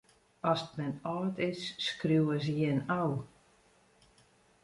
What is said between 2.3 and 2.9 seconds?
se jin